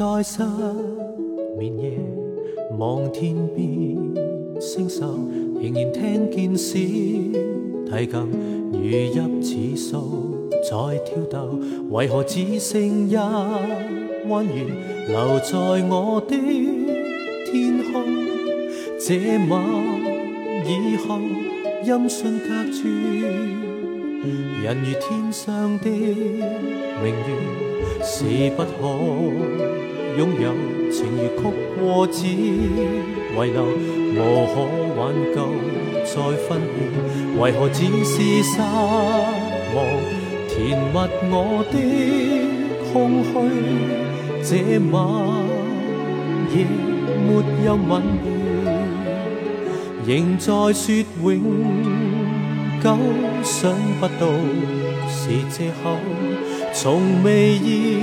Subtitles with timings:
[0.00, 0.42] 在失
[1.58, 2.00] 眠夜
[2.78, 3.68] 望天边
[4.58, 5.04] 星宿，
[5.60, 6.78] 仍然听见小
[7.84, 8.32] 提琴
[8.72, 11.54] 如泣似诉在挑逗，
[11.90, 14.64] 为何只剩一弯月
[15.06, 15.58] 留在
[15.90, 16.34] 我的
[17.44, 18.02] 天空？
[18.98, 19.62] 这晚
[20.64, 21.18] 以后
[21.84, 22.88] 音讯隔绝，
[24.64, 28.70] 人如天上的明月，是不可
[30.18, 30.54] 拥有。
[30.90, 31.42] 情如曲
[31.78, 32.68] 过只遗
[33.36, 33.62] 留，
[34.16, 34.18] 无
[34.52, 34.54] 可
[34.98, 35.00] 挽
[35.32, 35.36] 救
[36.04, 36.12] 再
[36.48, 36.76] 分别。
[37.40, 38.52] 为何只是失
[39.72, 39.78] 望，
[40.48, 40.94] 填密
[41.30, 41.34] 我
[41.70, 41.74] 的
[42.92, 43.30] 空虚？
[44.42, 44.50] 这
[44.90, 44.92] 晚
[46.52, 46.52] 夜
[47.24, 47.28] 没
[47.64, 48.02] 有吻
[50.04, 50.84] 别，仍在说
[51.22, 51.30] 永
[52.82, 52.84] 久，
[53.44, 54.26] 想不到
[55.08, 55.96] 是借口，
[56.74, 58.02] 从未意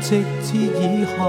[0.00, 1.22] 直至以后。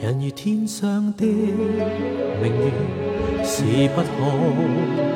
[0.00, 5.15] 人如天上的明月，是不可